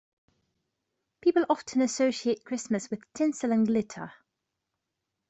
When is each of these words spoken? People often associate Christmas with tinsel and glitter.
People 1.21 1.45
often 1.47 1.79
associate 1.83 2.43
Christmas 2.43 2.89
with 2.89 3.03
tinsel 3.13 3.51
and 3.51 3.67
glitter. 3.67 4.11